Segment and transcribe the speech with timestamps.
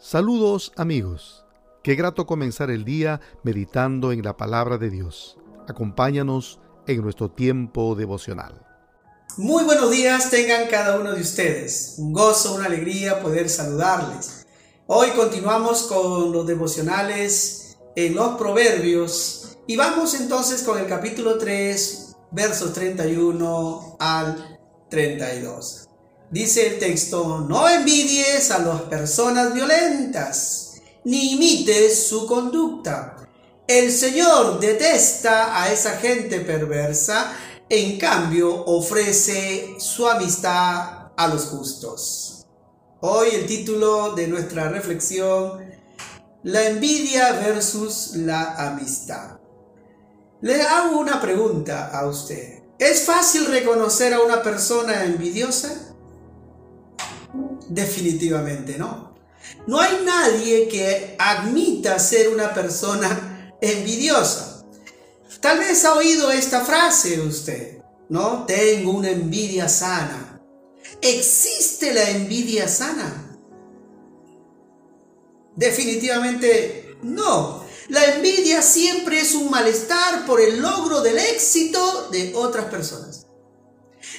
[0.00, 1.44] Saludos amigos.
[1.82, 5.38] Qué grato comenzar el día meditando en la palabra de Dios.
[5.66, 8.64] Acompáñanos en nuestro tiempo devocional.
[9.36, 11.96] Muy buenos días tengan cada uno de ustedes.
[11.98, 14.46] Un gozo, una alegría poder saludarles.
[14.86, 22.16] Hoy continuamos con los devocionales en los proverbios y vamos entonces con el capítulo 3,
[22.30, 24.60] versos 31 al
[24.90, 25.87] 32.
[26.30, 30.74] Dice el texto, no envidies a las personas violentas,
[31.04, 33.16] ni imites su conducta.
[33.66, 37.32] El Señor detesta a esa gente perversa,
[37.70, 42.46] en cambio ofrece su amistad a los justos.
[43.00, 45.64] Hoy el título de nuestra reflexión,
[46.42, 49.38] la envidia versus la amistad.
[50.42, 52.58] Le hago una pregunta a usted.
[52.78, 55.87] ¿Es fácil reconocer a una persona envidiosa?
[57.68, 59.14] Definitivamente no.
[59.66, 64.64] No hay nadie que admita ser una persona envidiosa.
[65.40, 68.44] Tal vez ha oído esta frase usted, ¿no?
[68.46, 70.40] Tengo una envidia sana.
[71.00, 73.38] ¿Existe la envidia sana?
[75.54, 77.64] Definitivamente no.
[77.88, 83.26] La envidia siempre es un malestar por el logro del éxito de otras personas.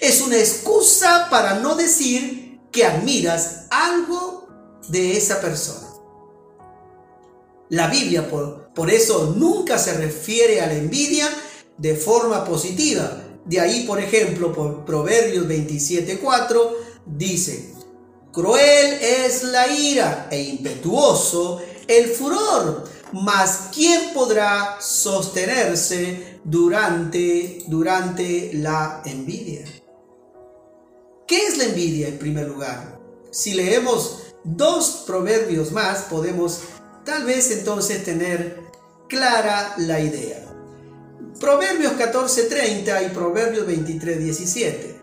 [0.00, 2.45] Es una excusa para no decir
[2.76, 4.46] que admiras algo
[4.88, 5.88] de esa persona.
[7.70, 11.26] La Biblia por, por eso nunca se refiere a la envidia
[11.78, 13.18] de forma positiva.
[13.46, 16.70] De ahí, por ejemplo, por Proverbios 27.4
[17.06, 17.72] dice,
[18.30, 29.00] cruel es la ira e impetuoso el furor, mas ¿quién podrá sostenerse durante, durante la
[29.06, 29.64] envidia?
[31.56, 33.00] ¿Qué es la envidia en primer lugar?
[33.30, 36.60] Si leemos dos proverbios más, podemos
[37.02, 38.60] tal vez entonces tener
[39.08, 40.44] clara la idea.
[41.40, 45.02] Proverbios 14:30 y Proverbios 23:17.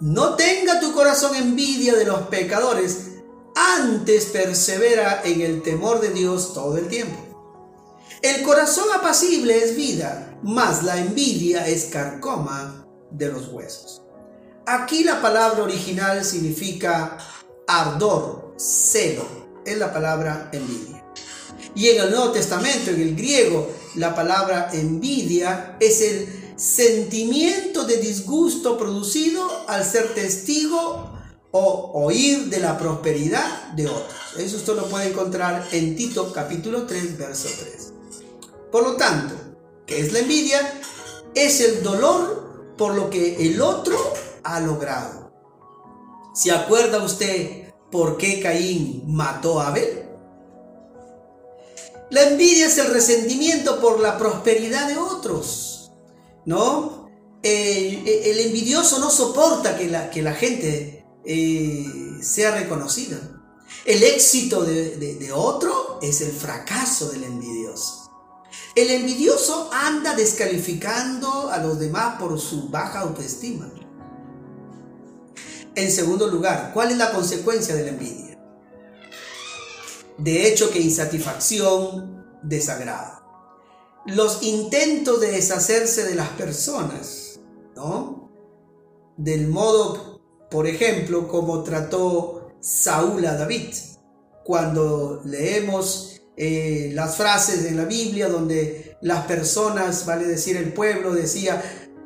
[0.00, 3.12] No tenga tu corazón envidia de los pecadores,
[3.56, 7.16] antes persevera en el temor de Dios todo el tiempo.
[8.20, 14.02] El corazón apacible es vida, mas la envidia es carcoma de los huesos.
[14.70, 17.18] Aquí la palabra original significa
[17.66, 19.26] ardor, celo,
[19.66, 21.04] es la palabra envidia.
[21.74, 27.96] Y en el Nuevo Testamento, en el griego, la palabra envidia es el sentimiento de
[27.96, 31.18] disgusto producido al ser testigo
[31.50, 34.14] o oír de la prosperidad de otros.
[34.38, 37.92] Eso usted lo puede encontrar en Tito capítulo 3, verso 3.
[38.70, 39.34] Por lo tanto,
[39.84, 40.80] ¿qué es la envidia?
[41.34, 45.32] Es el dolor por lo que el otro ha logrado.
[46.34, 50.06] ¿Se acuerda usted por qué Caín mató a Abel?
[52.10, 55.92] La envidia es el resentimiento por la prosperidad de otros,
[56.44, 57.08] ¿no?
[57.42, 61.86] El, envidioso no soporta que la, que la gente eh,
[62.20, 63.18] sea reconocida.
[63.84, 68.10] El éxito de, de otro es el fracaso del envidioso.
[68.74, 73.70] El envidioso anda descalificando a los demás por su baja autoestima.
[75.80, 78.38] En segundo lugar, ¿cuál es la consecuencia de la envidia?
[80.18, 83.22] De hecho que insatisfacción, desagrado.
[84.04, 87.40] Los intentos de deshacerse de las personas,
[87.74, 88.30] ¿no?
[89.16, 90.20] Del modo,
[90.50, 93.74] por ejemplo, como trató Saúl a David.
[94.44, 101.14] Cuando leemos eh, las frases de la Biblia donde las personas, vale decir el pueblo,
[101.14, 101.62] decía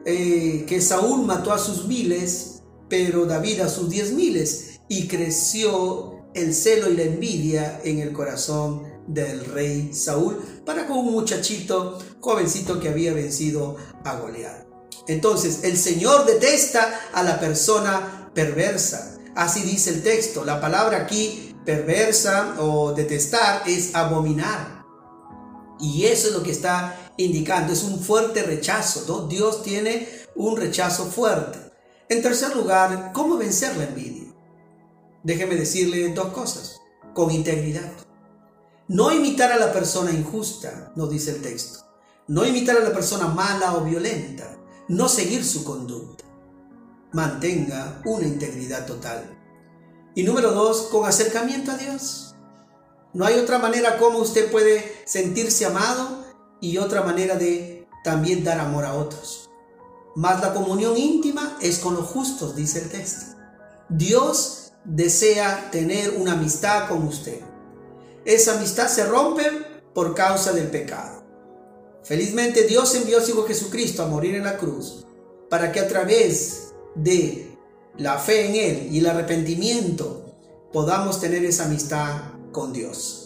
[0.06, 2.53] eh, que Saúl mató a sus miles
[2.88, 8.12] pero David a sus diez miles, y creció el celo y la envidia en el
[8.12, 14.64] corazón del rey Saúl para con un muchachito jovencito que había vencido a Goliat.
[15.06, 19.18] Entonces, el Señor detesta a la persona perversa.
[19.34, 20.44] Así dice el texto.
[20.44, 24.84] La palabra aquí, perversa o detestar, es abominar.
[25.78, 27.72] Y eso es lo que está indicando.
[27.72, 29.26] Es un fuerte rechazo.
[29.28, 31.58] Dios tiene un rechazo fuerte.
[32.10, 34.30] En tercer lugar, ¿cómo vencer la envidia?
[35.22, 36.80] Déjeme decirle dos cosas.
[37.14, 37.90] Con integridad.
[38.88, 41.86] No imitar a la persona injusta, nos dice el texto.
[42.28, 44.58] No imitar a la persona mala o violenta.
[44.88, 46.24] No seguir su conducta.
[47.12, 49.38] Mantenga una integridad total.
[50.14, 52.34] Y número dos, con acercamiento a Dios.
[53.14, 56.22] No hay otra manera como usted puede sentirse amado
[56.60, 59.43] y otra manera de también dar amor a otros.
[60.14, 63.36] Mas la comunión íntima es con los justos, dice el texto.
[63.88, 67.40] Dios desea tener una amistad con usted.
[68.24, 69.44] esa amistad se rompe
[69.92, 71.22] por causa del pecado.
[72.02, 75.06] Felizmente Dios envió a su Hijo Jesucristo a morir en la cruz
[75.50, 77.58] para que a través de
[77.96, 80.36] la fe en Él y el arrepentimiento
[80.72, 83.23] podamos tener esa amistad con Dios.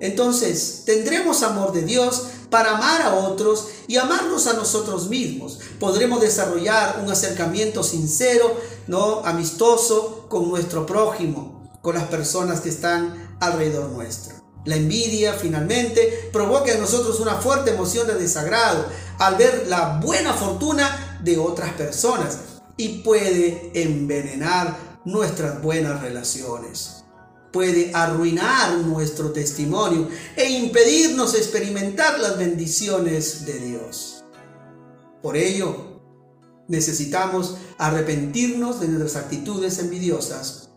[0.00, 5.60] Entonces tendremos amor de Dios para amar a otros y amarnos a nosotros mismos.
[5.78, 8.56] Podremos desarrollar un acercamiento sincero,
[8.86, 14.34] no amistoso con nuestro prójimo, con las personas que están alrededor nuestro.
[14.64, 18.84] La envidia finalmente provoca en nosotros una fuerte emoción de desagrado
[19.18, 22.38] al ver la buena fortuna de otras personas
[22.76, 27.04] y puede envenenar nuestras buenas relaciones.
[27.52, 34.24] Puede arruinar nuestro testimonio e impedirnos experimentar las bendiciones de Dios.
[35.20, 36.00] Por ello,
[36.68, 40.70] necesitamos arrepentirnos de nuestras actitudes envidiosas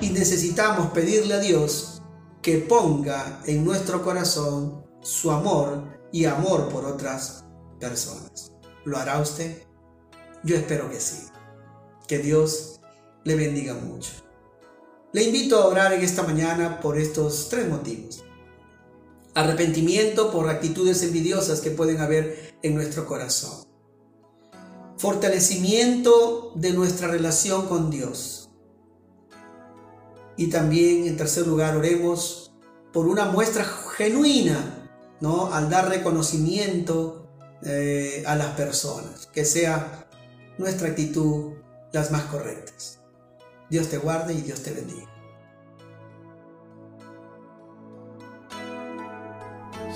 [0.00, 2.02] y necesitamos pedirle a Dios
[2.40, 7.44] que ponga en nuestro corazón su amor y amor por otras
[7.78, 8.52] personas.
[8.84, 9.62] ¿Lo hará usted?
[10.44, 11.26] Yo espero que sí.
[12.06, 12.80] Que Dios
[13.24, 14.27] le bendiga mucho.
[15.10, 18.22] Le invito a orar en esta mañana por estos tres motivos.
[19.34, 23.66] Arrepentimiento por actitudes envidiosas que pueden haber en nuestro corazón.
[24.98, 28.50] Fortalecimiento de nuestra relación con Dios.
[30.36, 32.52] Y también, en tercer lugar, oremos
[32.92, 34.90] por una muestra genuina,
[35.20, 35.54] ¿no?
[35.54, 37.30] Al dar reconocimiento
[37.62, 40.06] eh, a las personas, que sea
[40.58, 41.54] nuestra actitud
[41.92, 42.97] las más correctas.
[43.70, 45.06] Dios te guarde y Dios te bendiga.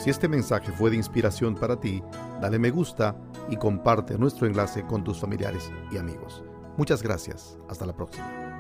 [0.03, 2.03] Si este mensaje fue de inspiración para ti,
[2.41, 3.17] dale me gusta
[3.49, 6.43] y comparte nuestro enlace con tus familiares y amigos.
[6.77, 7.57] Muchas gracias.
[7.69, 8.52] Hasta la próxima.